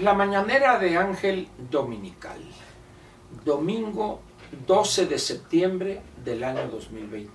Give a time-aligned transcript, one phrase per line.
[0.00, 2.38] La mañanera de Ángel Dominical,
[3.44, 4.20] domingo
[4.64, 7.32] 12 de septiembre del año 2021.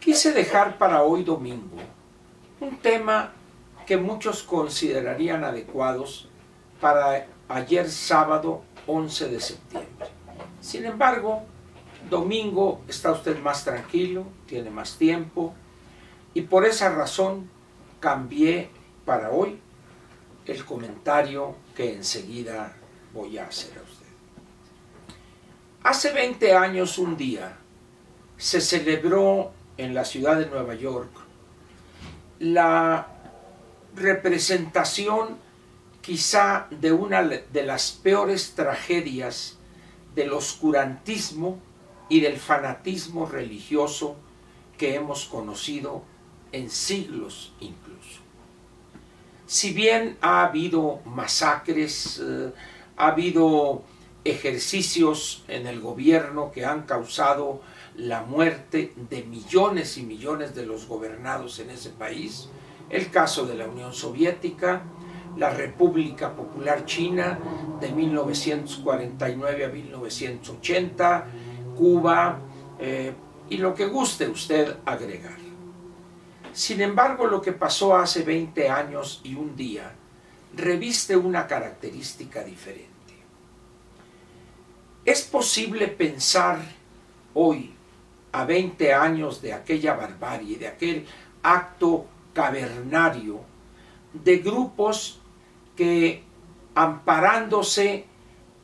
[0.00, 1.76] Quise dejar para hoy domingo
[2.60, 3.32] un tema
[3.86, 6.28] que muchos considerarían adecuados
[6.80, 10.08] para ayer sábado 11 de septiembre.
[10.60, 11.44] Sin embargo,
[12.10, 15.54] domingo está usted más tranquilo, tiene más tiempo
[16.34, 17.48] y por esa razón
[18.00, 18.68] cambié
[19.04, 19.60] para hoy
[20.46, 22.76] el comentario que enseguida
[23.12, 24.06] voy a hacer a usted.
[25.82, 27.56] Hace 20 años un día
[28.36, 31.10] se celebró en la ciudad de Nueva York
[32.38, 33.08] la
[33.94, 35.38] representación
[36.00, 39.58] quizá de una de las peores tragedias
[40.14, 41.58] del oscurantismo
[42.08, 44.16] y del fanatismo religioso
[44.78, 46.02] que hemos conocido
[46.52, 48.25] en siglos incluso
[49.46, 52.50] si bien ha habido masacres, eh,
[52.96, 53.82] ha habido
[54.24, 57.60] ejercicios en el gobierno que han causado
[57.96, 62.48] la muerte de millones y millones de los gobernados en ese país,
[62.90, 64.82] el caso de la Unión Soviética,
[65.36, 67.38] la República Popular China
[67.80, 71.26] de 1949 a 1980,
[71.76, 72.38] Cuba,
[72.78, 73.12] eh,
[73.48, 75.45] y lo que guste usted agregar.
[76.56, 79.92] Sin embargo, lo que pasó hace 20 años y un día
[80.54, 82.88] reviste una característica diferente.
[85.04, 86.58] ¿Es posible pensar
[87.34, 87.74] hoy,
[88.32, 91.06] a 20 años de aquella barbarie, de aquel
[91.42, 93.40] acto cavernario,
[94.14, 95.20] de grupos
[95.76, 96.22] que
[96.74, 98.06] amparándose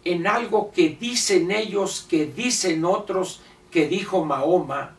[0.03, 4.97] en algo que dicen ellos, que dicen otros, que dijo Mahoma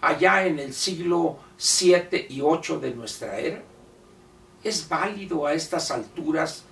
[0.00, 3.62] allá en el siglo 7 y 8 de nuestra era?
[4.62, 6.64] ¿Es válido a estas alturas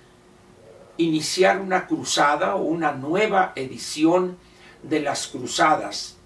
[0.97, 4.37] iniciar una cruzada o una nueva edición
[4.83, 6.17] de las cruzadas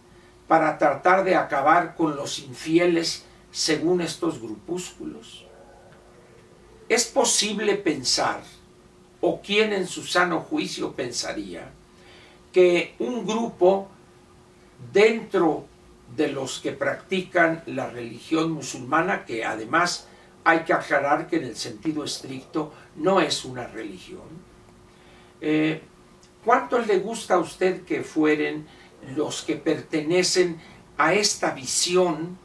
[0.47, 5.45] para tratar de acabar con los infieles según estos grupúsculos?
[6.89, 8.41] ¿Es posible pensar,
[9.21, 11.71] o quién en su sano juicio pensaría,
[12.51, 13.87] que un grupo
[14.91, 15.68] dentro
[16.15, 20.07] de los que practican la religión musulmana, que además
[20.43, 24.27] hay que aclarar que en el sentido estricto no es una religión.
[25.41, 25.81] Eh,
[26.43, 28.65] ¿Cuánto le gusta a usted que fueren
[29.15, 30.59] los que pertenecen
[30.97, 32.37] a esta visión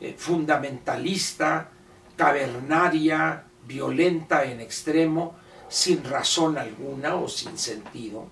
[0.00, 1.70] eh, fundamentalista,
[2.16, 5.36] cavernaria, violenta en extremo,
[5.68, 8.28] sin razón alguna o sin sentido?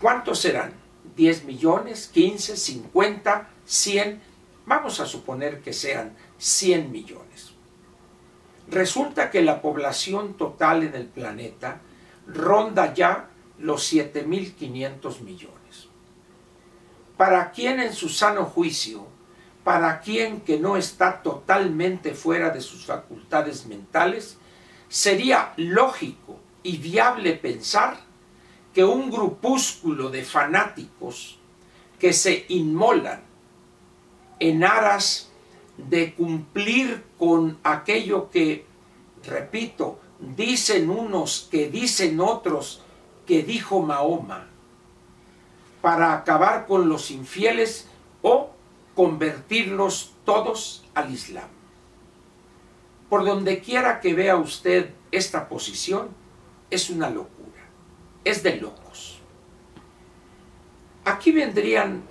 [0.00, 0.85] ¿Cuántos serán?
[1.16, 2.10] ¿10 millones?
[2.14, 2.90] ¿15?
[2.92, 3.46] ¿50?
[3.66, 4.20] 100,
[4.64, 7.52] vamos a suponer que sean 100 millones.
[8.68, 11.80] Resulta que la población total en el planeta
[12.26, 13.28] ronda ya
[13.58, 15.88] los 7.500 millones.
[17.16, 19.06] ¿Para quién en su sano juicio,
[19.64, 24.36] para quien que no está totalmente fuera de sus facultades mentales,
[24.88, 28.05] sería lógico y viable pensar
[28.76, 31.38] que un grupúsculo de fanáticos
[31.98, 33.22] que se inmolan
[34.38, 35.30] en aras
[35.78, 38.66] de cumplir con aquello que,
[39.24, 42.82] repito, dicen unos, que dicen otros,
[43.26, 44.46] que dijo Mahoma,
[45.80, 47.88] para acabar con los infieles
[48.20, 48.50] o
[48.94, 51.48] convertirlos todos al Islam.
[53.08, 56.10] Por donde quiera que vea usted esta posición,
[56.68, 57.55] es una locura,
[58.30, 59.18] es de locos.
[61.04, 62.02] Aquí vendrían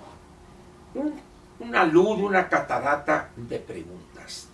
[0.94, 1.26] un
[1.58, 4.48] una luz, una catarata de preguntas.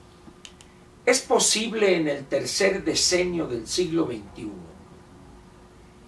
[1.05, 4.53] ¿Es posible en el tercer decenio del siglo XXI?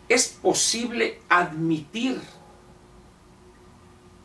[0.09, 2.21] ¿Es posible admitir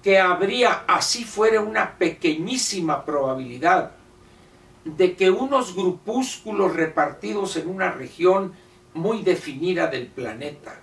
[0.03, 3.91] que habría, así fuera una pequeñísima probabilidad,
[4.85, 8.53] de que unos grupúsculos repartidos en una región
[8.93, 10.79] muy definida del planeta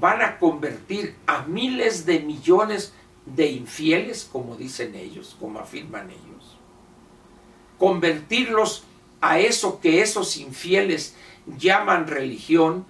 [0.00, 2.92] van a convertir a miles de millones
[3.26, 6.56] de infieles, como dicen ellos, como afirman ellos.
[7.78, 8.84] Convertirlos
[9.20, 11.14] a eso que esos infieles
[11.58, 12.86] llaman religión,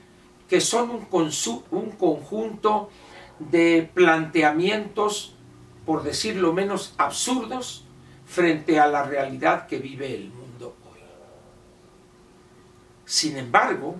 [0.48, 1.06] que son un,
[1.70, 2.90] un conjunto
[3.38, 5.34] de planteamientos,
[5.86, 7.84] por decirlo menos, absurdos
[8.26, 11.00] frente a la realidad que vive el mundo hoy.
[13.04, 13.96] Sin embargo,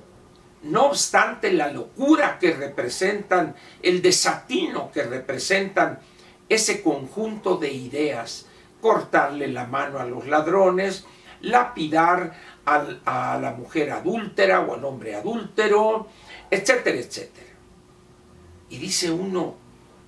[0.62, 6.00] no obstante la locura que representan, el desatino que representan
[6.48, 8.46] ese conjunto de ideas,
[8.80, 11.04] cortarle la mano a los ladrones,
[11.40, 12.32] lapidar
[12.64, 16.08] a la mujer adúltera o al hombre adúltero,
[16.50, 17.48] etcétera, etcétera.
[18.68, 19.54] Y dice uno,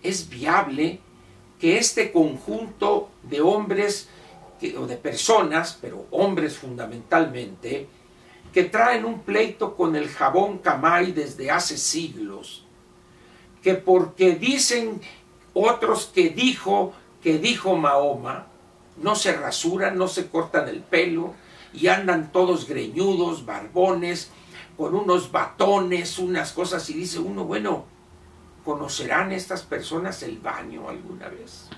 [0.03, 1.01] es viable
[1.59, 4.09] que este conjunto de hombres
[4.77, 7.89] o de personas, pero hombres fundamentalmente,
[8.53, 12.65] que traen un pleito con el jabón Camay desde hace siglos,
[13.63, 15.01] que porque dicen
[15.55, 16.93] otros que dijo,
[17.23, 18.47] que dijo Mahoma,
[18.97, 21.35] no se rasuran, no se cortan el pelo
[21.73, 24.31] y andan todos greñudos, barbones,
[24.77, 27.85] con unos batones, unas cosas, y dice uno, bueno,
[28.65, 31.69] ¿conocerán estas personas el baño alguna vez?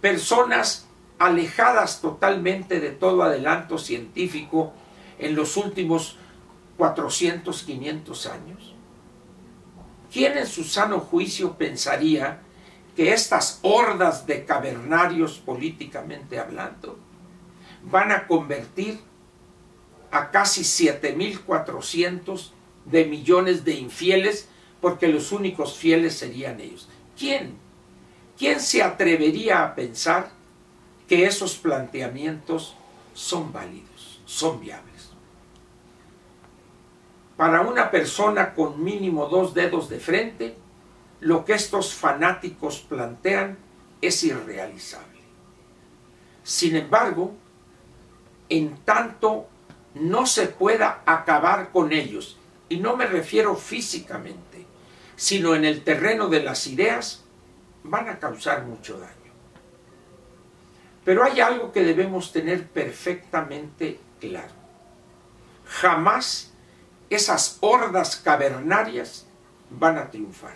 [0.00, 0.86] Personas
[1.18, 4.72] alejadas totalmente de todo adelanto científico
[5.18, 6.16] en los últimos
[6.76, 8.74] 400, 500 años.
[10.12, 12.40] ¿Quién en su sano juicio pensaría
[12.94, 16.98] que estas hordas de cavernarios políticamente hablando
[17.82, 18.98] van a convertir
[20.10, 22.50] a casi 7.400
[22.86, 24.48] de millones de infieles
[24.80, 26.88] porque los únicos fieles serían ellos?
[27.18, 27.56] ¿Quién?
[28.38, 30.30] ¿Quién se atrevería a pensar
[31.08, 32.76] que esos planteamientos
[33.14, 34.95] son válidos, son viables?
[37.36, 40.56] Para una persona con mínimo dos dedos de frente,
[41.20, 43.58] lo que estos fanáticos plantean
[44.00, 45.20] es irrealizable.
[46.42, 47.34] Sin embargo,
[48.48, 49.48] en tanto
[49.94, 52.38] no se pueda acabar con ellos,
[52.68, 54.66] y no me refiero físicamente,
[55.14, 57.24] sino en el terreno de las ideas,
[57.82, 59.12] van a causar mucho daño.
[61.04, 64.52] Pero hay algo que debemos tener perfectamente claro.
[65.66, 66.52] Jamás
[67.10, 69.26] esas hordas cavernarias
[69.70, 70.54] van a triunfar.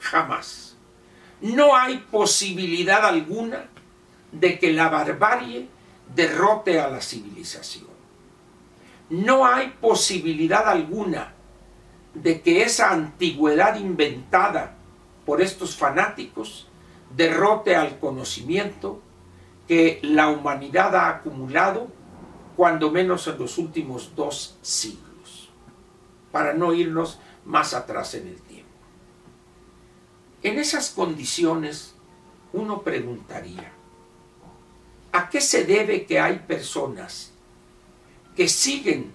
[0.00, 0.76] Jamás.
[1.40, 3.68] No hay posibilidad alguna
[4.32, 5.68] de que la barbarie
[6.14, 7.88] derrote a la civilización.
[9.10, 11.34] No hay posibilidad alguna
[12.14, 14.76] de que esa antigüedad inventada
[15.26, 16.68] por estos fanáticos
[17.14, 19.00] derrote al conocimiento
[19.68, 21.88] que la humanidad ha acumulado
[22.56, 25.13] cuando menos en los últimos dos siglos
[26.34, 28.68] para no irnos más atrás en el tiempo.
[30.42, 31.94] En esas condiciones
[32.52, 33.70] uno preguntaría,
[35.12, 37.30] ¿a qué se debe que hay personas
[38.34, 39.12] que siguen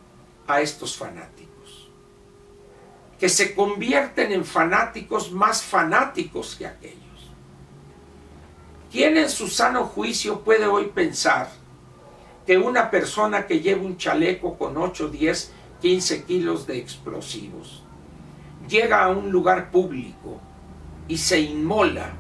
[0.48, 1.89] a estos fanáticos?
[3.19, 7.31] Que se convierten en fanáticos más fanáticos que aquellos.
[8.89, 11.50] ¿Quién en su sano juicio puede hoy pensar
[12.48, 17.83] que una persona que lleva un chaleco con 8, 10 15 kilos de explosivos,
[18.67, 20.39] llega a un lugar público
[21.07, 22.11] y se inmola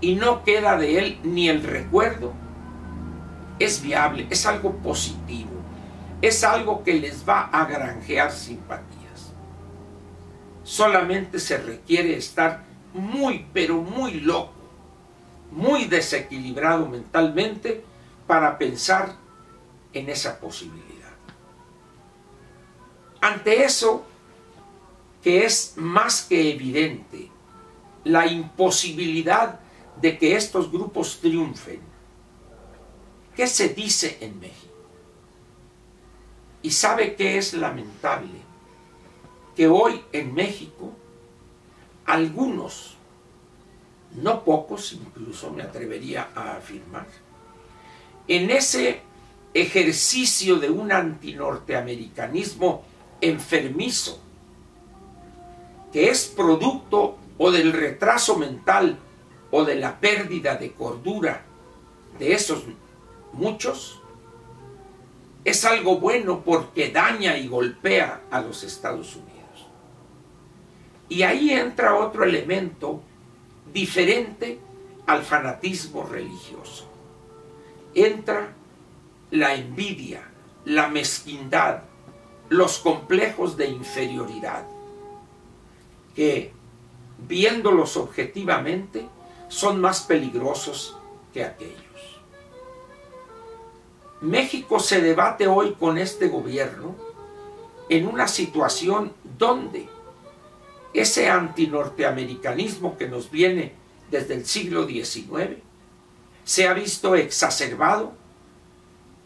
[0.00, 2.32] y no queda de él ni el recuerdo,
[3.58, 5.50] es viable, es algo positivo,
[6.22, 9.32] es algo que les va a granjear simpatías.
[10.62, 14.52] Solamente se requiere estar muy, pero muy loco,
[15.50, 17.82] muy desequilibrado mentalmente
[18.26, 19.16] para pensar
[19.92, 20.97] en esa posibilidad.
[23.20, 24.04] Ante eso,
[25.22, 27.30] que es más que evidente,
[28.04, 29.60] la imposibilidad
[30.00, 31.80] de que estos grupos triunfen,
[33.34, 34.74] ¿qué se dice en México?
[36.62, 38.40] Y sabe que es lamentable
[39.56, 40.92] que hoy en México
[42.04, 42.96] algunos,
[44.12, 47.06] no pocos incluso me atrevería a afirmar,
[48.28, 49.02] en ese
[49.54, 52.84] ejercicio de un antinorteamericanismo
[53.20, 54.20] enfermizo,
[55.92, 58.98] que es producto o del retraso mental
[59.50, 61.44] o de la pérdida de cordura
[62.18, 62.64] de esos
[63.32, 64.00] muchos,
[65.44, 69.28] es algo bueno porque daña y golpea a los Estados Unidos.
[71.08, 73.00] Y ahí entra otro elemento
[73.72, 74.58] diferente
[75.06, 76.86] al fanatismo religioso.
[77.94, 78.52] Entra
[79.30, 80.28] la envidia,
[80.64, 81.84] la mezquindad,
[82.48, 84.64] los complejos de inferioridad,
[86.14, 86.52] que
[87.26, 89.06] viéndolos objetivamente
[89.48, 90.96] son más peligrosos
[91.32, 91.78] que aquellos.
[94.20, 96.96] México se debate hoy con este gobierno
[97.88, 99.88] en una situación donde
[100.92, 103.72] ese antinorteamericanismo que nos viene
[104.10, 105.58] desde el siglo XIX
[106.44, 108.12] se ha visto exacerbado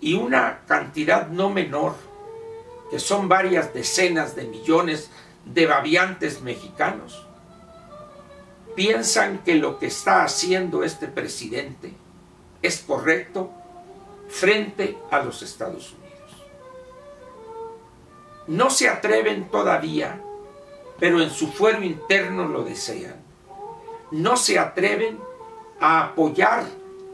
[0.00, 1.94] y una cantidad no menor
[2.92, 5.08] que son varias decenas de millones
[5.46, 7.26] de babiantes mexicanos,
[8.76, 11.94] piensan que lo que está haciendo este presidente
[12.60, 13.50] es correcto
[14.28, 16.02] frente a los Estados Unidos.
[18.48, 20.20] no se atreven todavía,
[20.98, 23.16] pero en su fuero interno lo desean.
[24.10, 25.18] No se atreven
[25.80, 26.66] a apoyar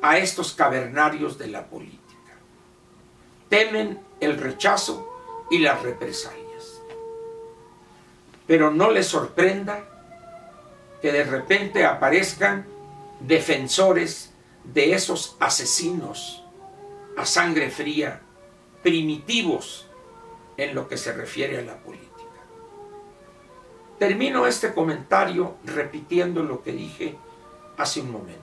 [0.03, 2.33] a estos cavernarios de la política.
[3.49, 5.18] Temen el rechazo
[5.51, 6.83] y las represalias.
[8.47, 9.85] Pero no les sorprenda
[11.01, 12.67] que de repente aparezcan
[13.21, 14.33] defensores
[14.65, 16.45] de esos asesinos
[17.17, 18.21] a sangre fría,
[18.83, 19.89] primitivos
[20.57, 22.09] en lo que se refiere a la política.
[23.99, 27.17] Termino este comentario repitiendo lo que dije
[27.77, 28.43] hace un momento.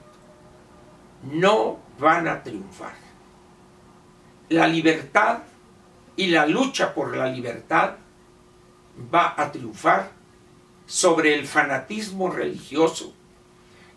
[1.32, 2.94] No van a triunfar.
[4.50, 5.38] La libertad
[6.16, 7.96] y la lucha por la libertad
[9.14, 10.10] va a triunfar
[10.86, 13.12] sobre el fanatismo religioso,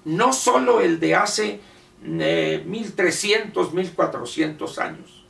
[0.06, 1.62] no solo el de hace
[2.02, 5.26] 1300, eh, 1400 años,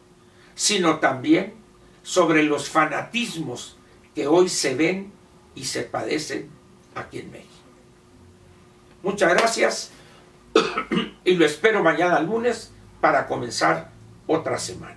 [0.55, 1.53] sino también
[2.01, 3.77] sobre los fanatismos
[4.15, 5.11] que hoy se ven
[5.55, 6.49] y se padecen
[6.95, 7.49] aquí en México.
[9.03, 9.91] Muchas gracias
[11.23, 13.91] y lo espero mañana lunes para comenzar
[14.27, 14.95] otra semana.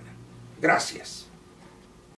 [0.59, 1.22] Gracias.